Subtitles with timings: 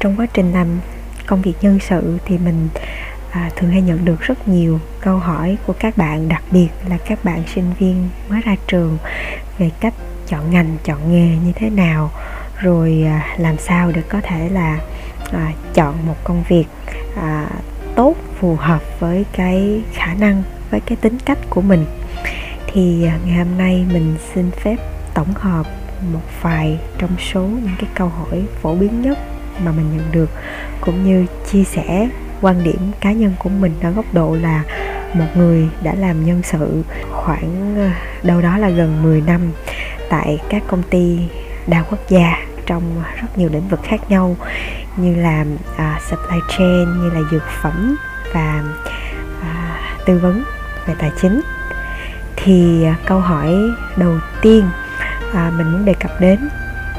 [0.00, 0.66] trong quá trình làm
[1.26, 2.68] công việc nhân sự thì mình
[3.30, 6.98] à, thường hay nhận được rất nhiều câu hỏi của các bạn đặc biệt là
[7.06, 8.98] các bạn sinh viên mới ra trường
[9.58, 9.94] về cách
[10.28, 12.10] chọn ngành chọn nghề như thế nào
[12.56, 14.78] rồi à, làm sao để có thể là
[15.32, 16.66] à, chọn một công việc
[17.16, 17.48] à,
[17.94, 21.84] tốt phù hợp với cái khả năng với cái tính cách của mình.
[22.72, 24.76] Thì à, ngày hôm nay mình xin phép
[25.14, 25.66] tổng hợp
[26.12, 29.18] một vài trong số những cái câu hỏi phổ biến nhất
[29.64, 30.30] mà mình nhận được
[30.80, 32.08] cũng như chia sẻ
[32.40, 34.62] quan điểm cá nhân của mình ở góc độ là
[35.14, 37.88] một người đã làm nhân sự khoảng ờ,
[38.22, 39.40] đâu đó là gần 10 năm
[40.08, 41.18] tại các công ty
[41.66, 44.36] đa quốc gia trong rất nhiều lĩnh vực khác nhau
[44.96, 47.96] như là uh, supply chain như là dược phẩm
[48.34, 48.64] và
[49.40, 50.44] uh, tư vấn
[50.86, 51.40] về tài chính.
[52.36, 53.54] Thì uh, câu hỏi
[53.96, 54.64] đầu tiên
[55.30, 56.48] uh, mình muốn đề cập đến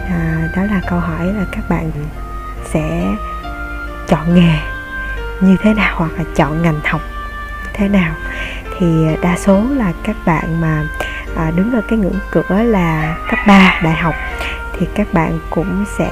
[0.05, 1.91] uh, đó là câu hỏi là các bạn
[2.73, 3.15] sẽ
[4.07, 4.55] chọn nghề
[5.41, 7.01] như thế nào hoặc là chọn ngành học
[7.63, 8.15] như thế nào.
[8.79, 10.87] Thì đa số là các bạn mà
[11.35, 14.15] à, đứng ở cái ngưỡng cửa là cấp 3 đại học
[14.79, 16.09] thì các bạn cũng sẽ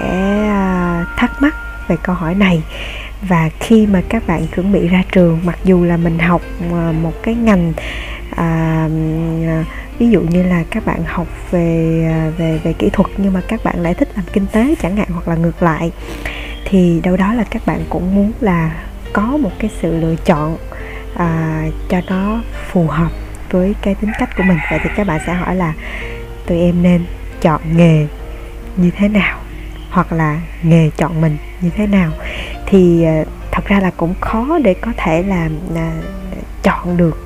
[0.47, 1.55] à, thắc mắc
[1.87, 2.63] về câu hỏi này.
[3.21, 6.91] Và khi mà các bạn chuẩn bị ra trường mặc dù là mình học à,
[7.01, 7.73] một cái ngành
[8.35, 8.87] à,
[9.99, 13.41] ví dụ như là các bạn học về à, về về kỹ thuật nhưng mà
[13.47, 15.91] các bạn lại thích làm kinh tế chẳng hạn hoặc là ngược lại
[16.69, 20.57] thì đâu đó là các bạn cũng muốn là có một cái sự lựa chọn
[21.15, 23.11] à, cho nó phù hợp
[23.51, 24.57] với cái tính cách của mình.
[24.69, 25.73] Vậy thì các bạn sẽ hỏi là
[26.47, 27.05] tụi em nên
[27.41, 28.07] chọn nghề
[28.77, 29.39] như thế nào
[29.89, 32.11] hoặc là nghề chọn mình như thế nào?
[32.65, 35.91] Thì à, thật ra là cũng khó để có thể là à,
[36.63, 37.17] chọn được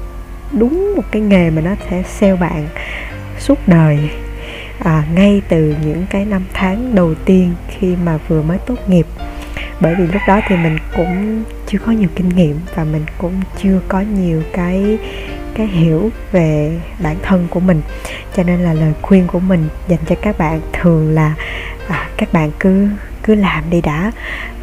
[0.51, 2.67] đúng một cái nghề mà nó sẽ sale bạn
[3.39, 4.09] suốt đời.
[4.79, 9.05] À, ngay từ những cái năm tháng đầu tiên khi mà vừa mới tốt nghiệp
[9.81, 13.41] bởi vì lúc đó thì mình cũng chưa có nhiều kinh nghiệm và mình cũng
[13.63, 14.97] chưa có nhiều cái
[15.55, 17.81] cái hiểu về bản thân của mình.
[18.35, 21.33] Cho nên là lời khuyên của mình dành cho các bạn thường là
[21.87, 22.87] à, các bạn cứ
[23.23, 24.11] cứ làm đi đã.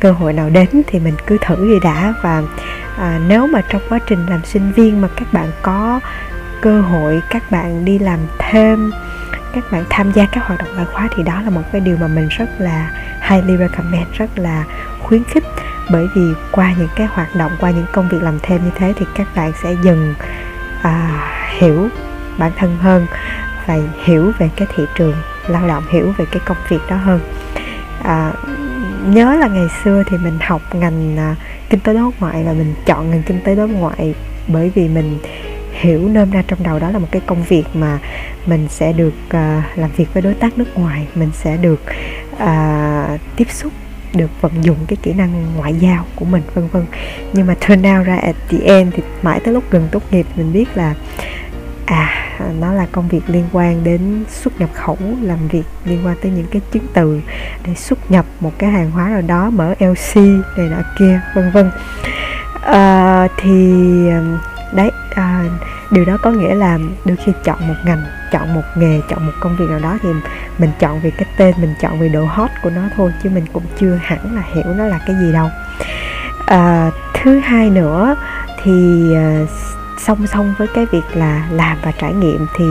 [0.00, 2.14] Cơ hội nào đến thì mình cứ thử đi đã.
[2.22, 2.42] Và
[2.98, 6.00] à, nếu mà trong quá trình làm sinh viên mà các bạn có
[6.60, 8.90] cơ hội các bạn đi làm thêm
[9.54, 11.96] các bạn tham gia các hoạt động ngoại khóa thì đó là một cái điều
[11.96, 12.90] mà mình rất là
[13.30, 14.64] highly recommend rất là
[15.08, 15.44] khuyến khích.
[15.90, 18.92] Bởi vì qua những cái hoạt động qua những công việc làm thêm như thế
[18.96, 20.14] thì các bạn sẽ dần
[20.82, 21.20] à,
[21.58, 21.88] hiểu
[22.38, 23.06] bản thân hơn
[23.66, 25.14] và hiểu về cái thị trường
[25.48, 27.20] lao động hiểu về cái công việc đó hơn.
[28.02, 28.32] À,
[29.06, 31.36] nhớ là ngày xưa thì mình học ngành à,
[31.70, 34.14] kinh tế đối ngoại và mình chọn ngành kinh tế đối ngoại
[34.48, 35.18] bởi vì mình
[35.72, 37.98] hiểu nôm na trong đầu đó là một cái công việc mà
[38.46, 41.80] mình sẽ được à, làm việc với đối tác nước ngoài mình sẽ được
[42.38, 43.72] à, tiếp xúc
[44.14, 46.86] được vận dụng cái kỹ năng ngoại giao của mình vân vân.
[47.32, 50.26] Nhưng mà turn out ra at the end thì mãi tới lúc gần tốt nghiệp
[50.36, 50.94] mình biết là
[51.86, 52.28] à
[52.60, 56.32] nó là công việc liên quan đến xuất nhập khẩu làm việc liên quan tới
[56.32, 57.20] những cái chứng từ
[57.66, 60.16] để xuất nhập một cái hàng hóa nào đó mở LC
[60.56, 61.70] này nọ kia vân vân.
[62.62, 63.72] À, thì
[64.72, 65.44] đấy à,
[65.90, 69.32] điều đó có nghĩa là đôi khi chọn một ngành chọn một nghề chọn một
[69.40, 70.08] công việc nào đó thì
[70.58, 73.44] mình chọn về cái tên mình chọn về độ hot của nó thôi chứ mình
[73.52, 75.48] cũng chưa hẳn là hiểu nó là cái gì đâu.
[76.46, 78.16] À, thứ hai nữa
[78.62, 79.40] thì à,
[79.98, 82.64] song song với cái việc là làm và trải nghiệm thì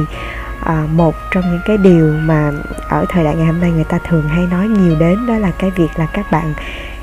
[0.66, 2.52] à, một trong những cái điều mà
[2.90, 5.52] ở thời đại ngày hôm nay người ta thường hay nói nhiều đến đó là
[5.60, 6.54] cái việc là các bạn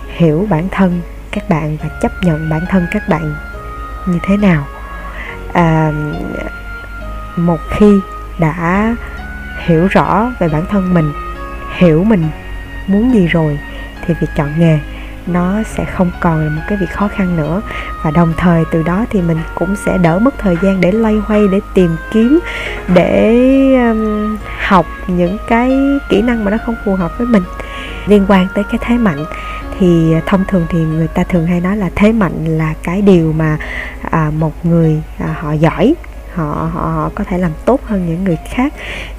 [0.06, 1.00] hiểu bản thân
[1.30, 3.34] các bạn và chấp nhận bản thân các bạn
[4.06, 4.66] như thế nào.
[5.52, 5.92] À,
[7.36, 8.00] một khi
[8.38, 8.96] đã
[9.66, 11.12] hiểu rõ về bản thân mình
[11.78, 12.28] hiểu mình
[12.86, 13.58] muốn gì rồi
[14.06, 14.78] thì việc chọn nghề
[15.26, 17.62] nó sẽ không còn là một cái việc khó khăn nữa.
[18.02, 21.14] Và đồng thời từ đó thì mình cũng sẽ đỡ mất thời gian để loay
[21.14, 22.40] hoay để tìm kiếm
[22.94, 23.34] để
[23.74, 24.36] um,
[24.66, 25.78] học những cái
[26.08, 27.42] kỹ năng mà nó không phù hợp với mình.
[28.06, 29.24] Liên quan tới cái thế mạnh
[29.78, 33.32] thì thông thường thì người ta thường hay nói là thế mạnh là cái điều
[33.32, 33.58] mà
[34.10, 35.94] à, một người à, họ giỏi
[36.34, 38.72] họ, họ họ có thể làm tốt hơn những người khác.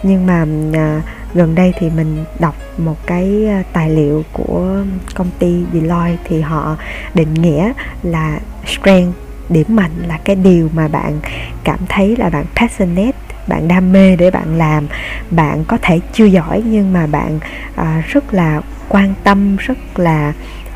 [0.04, 1.02] Nhưng mà à,
[1.34, 4.84] gần đây thì mình đọc một cái à, tài liệu của
[5.16, 6.78] công ty Deloitte thì họ
[7.14, 7.74] định nghĩa
[8.04, 9.18] là strength
[9.50, 11.20] điểm mạnh là cái điều mà bạn
[11.64, 13.18] cảm thấy là bạn passionate
[13.48, 14.88] bạn đam mê để bạn làm.
[15.32, 17.40] Bạn có thể chưa giỏi nhưng mà bạn
[17.76, 20.34] à, rất là quan tâm rất là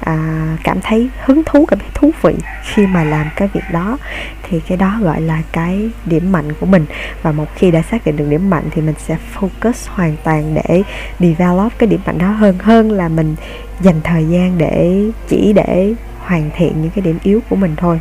[0.10, 2.34] à, cảm thấy hứng thú cảm thấy thú vị
[2.64, 3.98] khi mà làm cái việc đó.
[4.44, 6.86] Thì cái đó gọi là cái điểm mạnh của mình.
[7.22, 10.54] Và một khi đã xác định được điểm mạnh thì mình sẽ focus hoàn toàn
[10.54, 10.84] để
[11.20, 12.58] develop cái điểm mạnh đó hơn.
[12.60, 13.36] Hơn là mình
[13.82, 18.00] dành thời gian để chỉ để hoàn thiện những cái điểm yếu của mình thôi.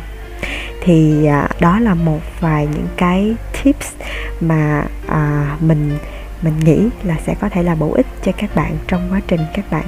[0.83, 3.93] Thì à, đó là một vài những cái tips
[4.41, 5.97] mà à, mình
[6.41, 9.41] mình nghĩ là sẽ có thể là bổ ích cho các bạn trong quá trình
[9.53, 9.85] các bạn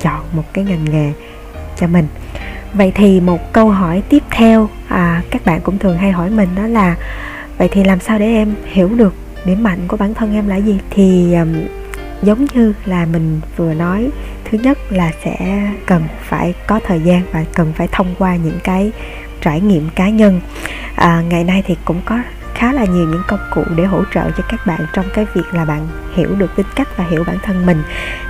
[0.00, 1.12] chọn một cái ngành nghề
[1.76, 2.06] cho mình.
[2.74, 6.48] Vậy thì một câu hỏi tiếp theo à, các bạn cũng thường hay hỏi mình
[6.56, 6.96] đó là
[7.58, 10.56] vậy thì làm sao để em hiểu được điểm mạnh của bản thân em là
[10.56, 10.78] gì?
[10.90, 11.54] Thì um,
[12.22, 14.08] giống như là mình vừa nói
[14.44, 18.58] thứ nhất là sẽ cần phải có thời gian và cần phải thông qua những
[18.64, 18.92] cái
[19.40, 20.40] trải nghiệm cá nhân.
[20.94, 22.18] À, ngày nay thì cũng có
[22.54, 25.54] khá là nhiều những công cụ để hỗ trợ cho các bạn trong cái việc
[25.54, 27.82] là bạn hiểu được tính cách và hiểu bản thân mình.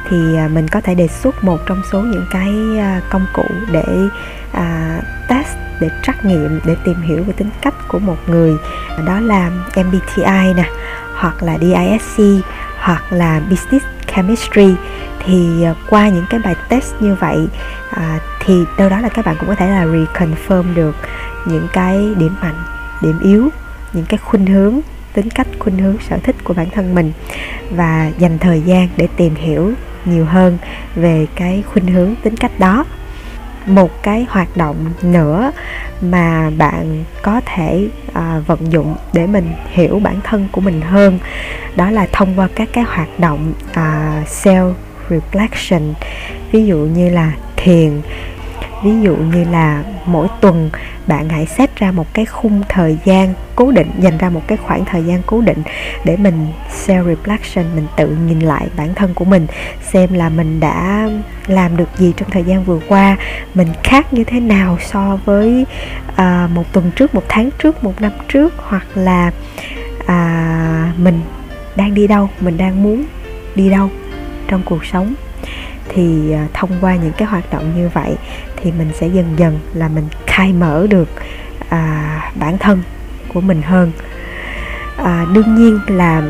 [0.08, 3.44] Thì à, mình có thể đề xuất một trong số những cái à, công cụ
[3.72, 4.08] để
[4.52, 5.48] à, test
[5.80, 8.56] để trắc nghiệm để tìm hiểu về tính cách của một người.
[9.06, 10.70] Đó là MBTI nè
[11.14, 12.22] hoặc là DISC
[12.78, 14.74] hoặc là Business Chemistry.
[15.24, 17.48] Thì à, qua những cái bài test như vậy
[17.90, 20.96] à, thì đâu đó là các bạn cũng có thể là reconfirm được
[21.44, 22.62] những cái điểm mạnh
[23.02, 23.50] điểm yếu
[23.94, 24.80] những cái khuynh hướng
[25.14, 27.12] tính cách khuynh hướng sở thích của bản thân mình
[27.70, 29.72] và dành thời gian để tìm hiểu
[30.04, 30.58] nhiều hơn
[30.94, 32.84] về cái khuynh hướng tính cách đó.
[33.66, 35.52] Một cái hoạt động nữa
[36.00, 41.18] mà bạn có thể à, vận dụng để mình hiểu bản thân của mình hơn
[41.76, 44.72] đó là thông qua các cái hoạt động à, self
[45.08, 45.92] reflection
[46.52, 48.00] ví dụ như là thiền
[48.84, 50.70] ví dụ như là mỗi tuần
[51.06, 54.58] bạn hãy xét ra một cái khung thời gian cố định dành ra một cái
[54.58, 55.62] khoảng thời gian cố định
[56.04, 56.46] để mình
[56.86, 59.46] self reflection mình tự nhìn lại bản thân của mình
[59.92, 61.08] xem là mình đã
[61.46, 63.16] làm được gì trong thời gian vừa qua
[63.54, 65.66] mình khác như thế nào so với
[66.12, 69.32] uh, một tuần trước một tháng trước một năm trước hoặc là
[70.00, 71.20] uh, mình
[71.76, 73.04] đang đi đâu mình đang muốn
[73.54, 73.90] đi đâu
[74.48, 75.14] trong cuộc sống
[75.88, 78.16] thì à, thông qua những cái hoạt động như vậy
[78.56, 81.08] thì mình sẽ dần dần là mình khai mở được
[81.68, 82.82] à, bản thân
[83.34, 83.92] của mình hơn.
[84.96, 86.22] À, đương nhiên là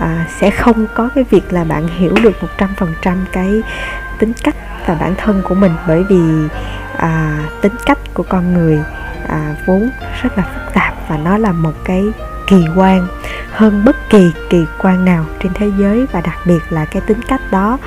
[0.00, 3.62] à, sẽ không có cái việc là bạn hiểu được một trăm phần trăm cái
[4.18, 4.56] tính cách
[4.86, 6.48] và bản thân của mình bởi vì
[6.96, 8.78] à, tính cách của con người
[9.28, 9.90] à, vốn
[10.22, 12.04] rất là phức tạp và nó là một cái
[12.46, 13.06] kỳ quan
[13.50, 17.20] hơn bất kỳ kỳ quan nào trên thế giới và đặc biệt là cái tính
[17.28, 17.78] cách đó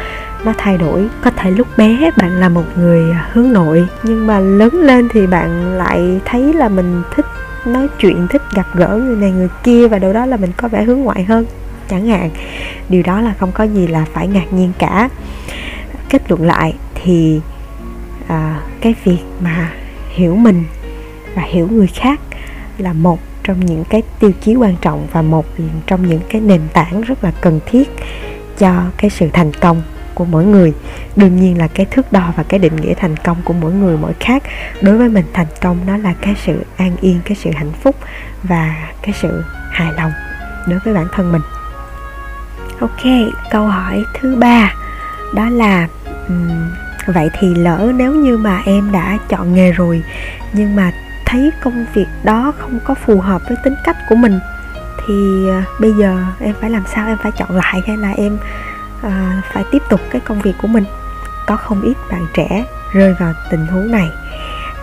[0.45, 1.07] nó thay đổi.
[1.23, 5.27] Có thể lúc bé bạn là một người hướng nội nhưng mà lớn lên thì
[5.27, 7.25] bạn lại thấy là mình thích
[7.65, 10.67] nói chuyện thích gặp gỡ người này người kia và đâu đó là mình có
[10.67, 11.45] vẻ hướng ngoại hơn.
[11.89, 12.29] Chẳng hạn
[12.89, 15.09] điều đó là không có gì là phải ngạc nhiên cả.
[16.09, 17.41] Kết luận lại thì
[18.27, 19.71] à, cái việc mà
[20.09, 20.63] hiểu mình
[21.35, 22.19] và hiểu người khác
[22.77, 25.45] là một trong những cái tiêu chí quan trọng và một
[25.87, 27.89] trong những cái nền tảng rất là cần thiết
[28.57, 29.81] cho cái sự thành công
[30.15, 30.73] của mỗi người.
[31.15, 33.97] Đương nhiên là cái thước đo và cái định nghĩa thành công của mỗi người
[33.97, 34.43] mỗi khác
[34.81, 37.95] đối với mình thành công nó là cái sự an yên cái sự hạnh phúc
[38.43, 40.11] và cái sự hài lòng
[40.67, 41.41] đối với bản thân mình.
[42.79, 44.73] Ok câu hỏi thứ ba
[45.33, 45.87] đó là
[46.27, 46.49] um,
[47.07, 50.03] vậy thì lỡ nếu như mà em đã chọn nghề rồi
[50.53, 50.91] nhưng mà
[51.25, 54.39] thấy công việc đó không có phù hợp với tính cách của mình
[55.07, 57.07] thì ờ, bây giờ em phải làm sao?
[57.07, 58.37] Em phải chọn lại hay là em
[59.05, 60.85] à, phải tiếp tục cái công việc của mình.
[61.47, 64.09] Có không ít bạn trẻ rơi vào tình huống này.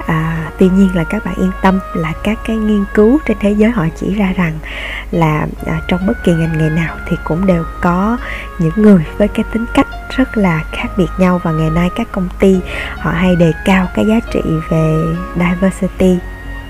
[0.07, 3.51] À, tuy nhiên là các bạn yên tâm là các cái nghiên cứu trên thế
[3.51, 4.59] giới họ chỉ ra rằng
[5.11, 8.19] là à, trong bất kỳ ngành nghề nào thì cũng đều có
[8.59, 9.87] những người với cái tính cách
[10.17, 12.61] rất là khác biệt nhau và ngày nay các công ty
[12.99, 16.19] họ hay đề cao cái giá trị về diversity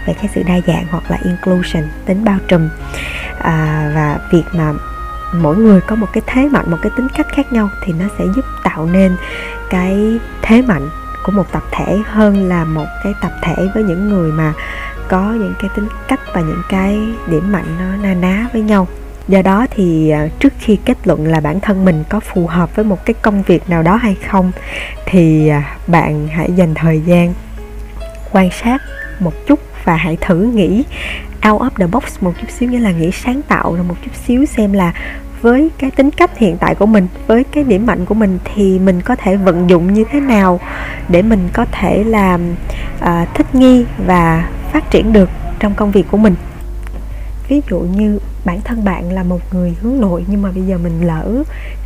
[0.06, 2.68] về cái sự đa dạng hoặc là inclusion tính bao trùm.
[3.38, 4.72] À, và việc mà
[5.32, 8.04] mỗi người có một cái thế mạnh, một cái tính cách khác nhau thì nó
[8.18, 9.16] sẽ giúp tạo nên
[9.70, 10.88] cái thế mạnh
[11.24, 14.52] của một tập thể hơn là một cái tập thể với những người mà
[15.08, 18.88] có những cái tính cách và những cái điểm mạnh nó na ná với nhau.
[19.28, 22.76] Do đó thì à, trước khi kết luận là bản thân mình có phù hợp
[22.76, 24.52] với một cái công việc nào đó hay không,
[25.06, 27.34] thì à, bạn hãy dành thời gian
[28.32, 28.82] quan sát
[29.20, 30.84] một chút và hãy thử nghĩ
[31.50, 34.10] out of the box một chút xíu nghĩa là nghĩ sáng tạo là một chút
[34.26, 34.92] xíu xem là
[35.40, 38.78] với cái tính cách hiện tại của mình với cái điểm mạnh của mình thì
[38.78, 40.60] mình có thể vận dụng như thế nào
[41.08, 42.56] để mình có thể làm uh,
[43.00, 46.34] à, thích nghi và phát triển được trong công việc của mình.
[47.48, 50.78] Ví dụ như bản thân bạn là một người hướng nội nhưng mà bây giờ
[50.78, 51.42] mình lỡ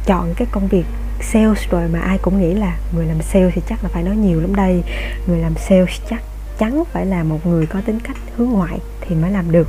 [0.06, 0.84] chọn cái công việc
[1.20, 4.16] sales rồi mà ai cũng nghĩ là người làm sales thì chắc là phải nói
[4.16, 4.82] nhiều lắm đây
[5.26, 6.22] người làm sales chắc
[6.58, 9.68] chắn phải là một người có tính cách hướng ngoại thì mới làm được.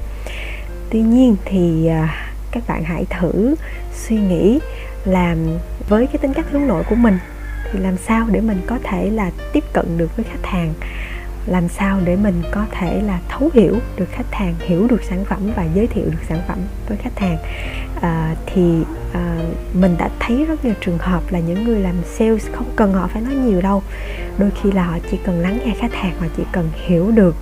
[0.89, 3.55] Tuy nhiên thì à, các bạn hãy thử
[3.93, 4.59] suy nghĩ
[5.05, 5.37] làm
[5.89, 7.17] với cái tính cách hướng nội của mình
[7.71, 10.73] thì làm sao để mình có thể là tiếp cận được với khách hàng?
[11.45, 15.25] Làm sao để mình có thể là thấu hiểu được khách hàng, hiểu được sản
[15.25, 17.37] phẩm và giới thiệu được sản phẩm với khách hàng?
[18.01, 19.37] À, thì à,
[19.73, 23.07] mình đã thấy rất nhiều trường hợp là những người làm sales không cần họ
[23.07, 23.83] phải nói nhiều đâu.
[24.37, 27.35] Đôi khi là họ chỉ cần lắng nghe khách hàng họ chỉ cần hiểu được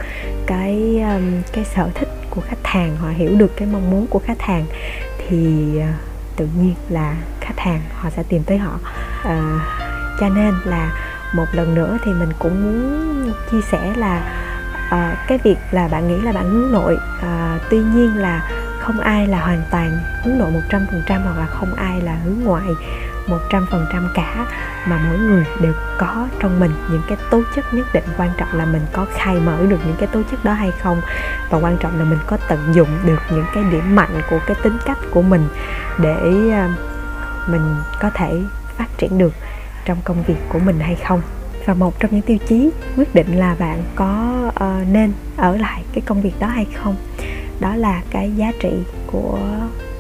[0.46, 4.20] cái um, cái sở thích của khách hàng họ hiểu được cái mong muốn của
[4.20, 4.66] khách hàng
[5.28, 5.86] thì uh,
[6.36, 8.80] tự nhiên là khách hàng họ sẽ tìm tới họ.
[9.22, 9.62] Uh,
[10.20, 10.92] cho nên là
[11.34, 14.42] một lần nữa thì mình cũng muốn chia sẻ là
[14.88, 18.52] uh, cái việc là bạn nghĩ là bạn hướng nội uh, tuy nhiên là
[18.86, 22.65] không ai là hoàn toàn hướng nội 100% hoặc là không ai là hướng ngoại
[23.27, 24.46] 100% cả
[24.88, 28.04] mà mỗi người đều có trong mình những cái tố chất nhất định.
[28.18, 31.01] Quan trọng là mình có khai mở được những cái tố chất đó hay không
[31.50, 34.56] và quan trọng là mình có tận dụng được những cái điểm mạnh của cái
[34.63, 35.48] tính cách của mình
[36.00, 36.70] để à,
[37.48, 38.42] mình có thể
[38.77, 39.34] phát triển được
[39.86, 41.22] trong công việc của mình hay không.
[41.65, 45.84] Và một trong những tiêu chí quyết định là bạn có uh, nên ở lại
[45.94, 46.96] cái công việc đó hay không
[47.60, 48.72] đó là cái giá trị
[49.08, 49.40] của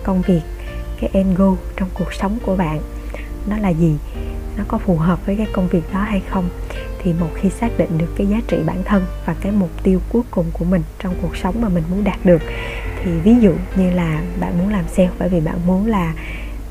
[0.03, 0.41] công việc
[1.01, 2.81] cái end goal trong cuộc sống của bạn.
[3.49, 3.95] Nó là gì?
[4.57, 6.49] Nó có phù hợp với cái công việc đó hay không?
[7.03, 9.99] Thì một khi xác định được cái giá trị bản thân và cái mục tiêu
[10.09, 12.41] cuối cùng của mình trong cuộc sống mà mình muốn đạt được
[13.05, 16.13] thì ví dụ như là bạn muốn làm sale bởi vì bạn muốn là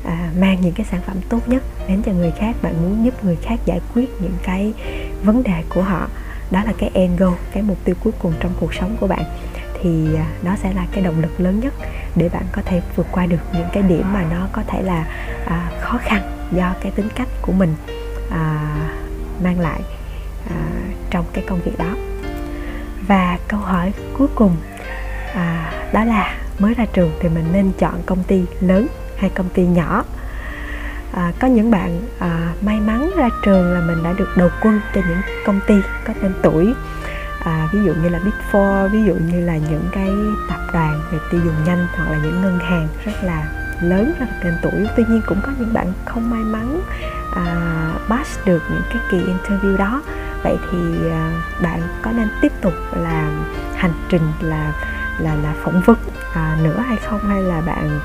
[0.05, 3.23] à, mang những cái sản phẩm tốt nhất đến cho người khác bạn muốn giúp
[3.23, 4.73] người khác giải quyết những cái
[5.23, 6.07] vấn đề của họ.
[6.51, 9.23] Đó là cái end goal cái mục tiêu cuối cùng trong cuộc sống của bạn
[9.85, 11.73] thì à, nó đó sẽ là cái động lực lớn nhất
[12.15, 15.05] để bạn có thể vượt qua được những cái điểm mà nó có thể là
[15.45, 17.75] à, khó khăn do cái tính cách của mình
[18.31, 18.59] à,
[19.43, 19.81] mang lại
[20.49, 20.55] à,
[21.09, 21.95] trong cái công việc đó.
[23.07, 24.55] Và câu hỏi cuối cùng
[25.35, 28.87] à, đó là mới ra trường thì mình nên chọn công ty lớn
[29.17, 30.03] hay công ty nhỏ?
[31.13, 34.81] À, có những bạn à, may mắn ra trường là mình đã được đầu quân
[34.95, 35.75] cho những công ty
[36.07, 36.73] có tên tuổi
[37.45, 40.09] à, ví dụ như là Big Four ví dụ như là những cái
[40.49, 43.47] tập đoàn về tiêu dùng nhanh hoặc là những ngân hàng rất là
[43.81, 44.87] lớn rất là tên tuổi.
[44.95, 46.81] Tuy nhiên cũng có những bạn không may mắn
[47.35, 47.45] à,
[48.09, 50.01] pass được những cái kỳ interview đó.
[50.43, 54.73] Vậy thì à, bạn có nên tiếp tục làm hành trình là
[55.19, 55.97] là là phỏng vấn
[56.33, 57.19] à, nữa hay không?
[57.19, 57.99] Hay là bạn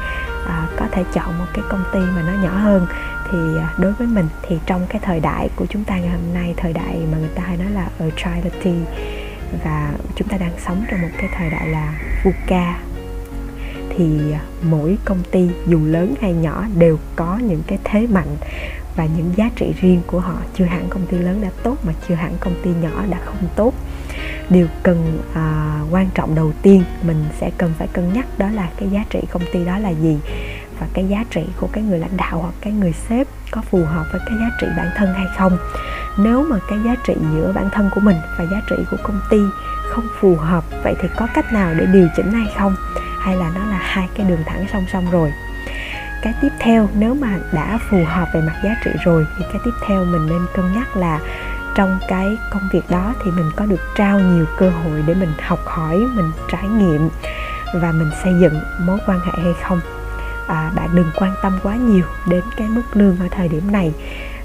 [0.46, 2.86] à, có thể chọn một cái công ty mà nó nhỏ hơn?
[3.30, 6.34] Thì à, đối với mình thì trong cái thời đại của chúng ta ngày hôm
[6.34, 8.74] nay thời đại mà người ta hay nói là agility
[9.64, 12.78] và chúng ta đang sống trong một cái thời đại là VUCA.
[13.96, 18.36] Thì à, mỗi công ty dù lớn hay nhỏ đều có những cái thế mạnh
[18.96, 20.36] và những giá trị riêng của họ.
[20.54, 23.48] Chưa hẳn công ty lớn đã tốt mà chưa hẳn công ty nhỏ đã không
[23.56, 23.74] tốt.
[24.50, 28.70] Điều cần à, quan trọng đầu tiên mình sẽ cần phải cân nhắc đó là
[28.76, 30.18] cái giá trị công ty đó là gì
[30.80, 33.84] và cái giá trị của cái người lãnh đạo hoặc cái người sếp có phù
[33.84, 35.58] hợp với cái giá trị bản thân hay không.
[36.18, 39.20] Nếu mà cái giá trị giữa bản thân của mình và giá trị của công
[39.30, 39.38] ty
[39.90, 42.74] không phù hợp, vậy thì có cách nào để điều chỉnh hay không?
[43.20, 45.32] Hay là nó là hai cái đường thẳng song song rồi?
[46.22, 49.60] Cái tiếp theo, nếu mà đã phù hợp về mặt giá trị rồi, thì cái
[49.64, 51.20] tiếp theo mình nên cân nhắc là
[51.74, 55.32] trong cái công việc đó thì mình có được trao nhiều cơ hội để mình
[55.40, 57.08] học hỏi, mình trải nghiệm
[57.74, 59.80] và mình xây dựng mối quan hệ hay không
[60.50, 63.92] à, bạn đừng quan tâm quá nhiều đến cái mức lương ở thời điểm này.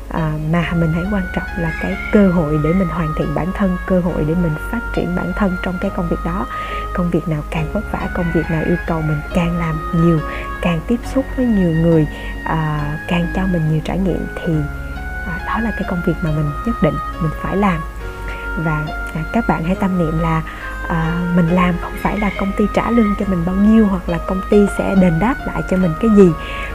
[0.10, 3.48] À, mà mình hãy quan trọng là cái cơ hội để mình hoàn thiện bản
[3.54, 6.46] thân cơ hội để mình phát triển bản thân trong cái công việc đó.
[6.94, 10.20] Công việc nào càng vất vả công việc nào yêu cầu mình càng làm nhiều
[10.62, 12.08] càng tiếp xúc với nhiều người
[12.46, 14.54] à, càng cho mình nhiều trải nghiệm thì
[15.28, 17.82] à, đó là cái công việc mà mình nhất định mình phải làm.
[18.58, 18.86] Và
[19.16, 20.42] à, các bạn hãy tâm niệm là
[20.88, 24.10] à, mình làm không phải là công ty trả lương cho mình bao nhiêu hoặc
[24.10, 26.30] là công ty sẽ đền đáp lại cho mình cái gì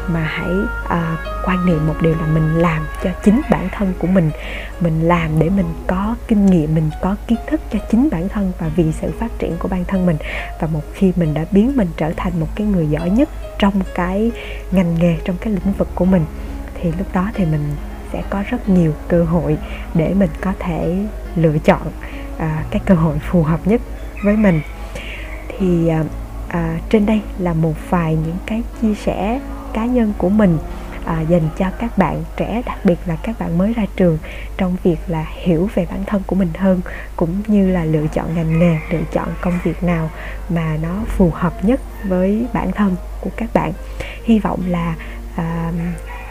[0.09, 0.51] mà hãy
[0.89, 4.31] à, quan niệm một điều là mình làm cho chính bản thân của mình.
[4.81, 8.53] Mình làm để mình có kinh nghiệm mình có kiến thức cho chính bản thân
[8.59, 10.17] và vì sự phát triển của bản thân mình.
[10.61, 13.75] Và một khi mình đã biến mình trở thành một cái người giỏi nhất trong
[13.95, 14.33] cái
[14.71, 16.25] ngành nghề trong cái lĩnh vực của mình
[16.75, 17.77] thì lúc đó thì mình
[18.13, 19.59] sẽ có rất nhiều cơ hội
[19.95, 21.83] để mình có thể lựa chọn
[22.39, 23.81] à, cái cơ hội phù hợp nhất
[24.23, 24.61] với mình.
[25.49, 26.05] Thì à,
[26.49, 29.41] à, trên đây là một vài những cái chia sẻ
[29.73, 30.59] cá nhân của mình
[31.05, 34.19] à, dành cho các bạn trẻ đặc biệt là các bạn mới ra trường
[34.57, 36.81] trong việc là hiểu về bản thân của mình hơn
[37.17, 40.11] cũng như là lựa chọn ngành nghề lựa chọn công việc nào
[40.49, 43.73] mà nó phù hợp nhất với bản thân của các bạn.
[44.25, 44.95] Hy vọng là
[45.37, 45.73] à,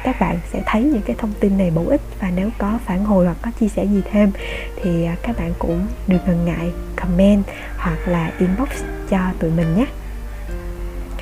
[0.03, 3.05] các bạn sẽ thấy những cái thông tin này bổ ích và nếu có phản
[3.05, 4.31] hồi hoặc có chia sẻ gì thêm
[4.75, 7.43] thì à, các bạn cũng đừng ngần ngại comment
[7.77, 8.69] hoặc là inbox
[9.09, 9.85] cho tụi mình nhé.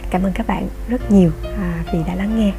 [0.09, 2.51] Cảm ơn các bạn rất nhiều à, vì đã lắng nghe.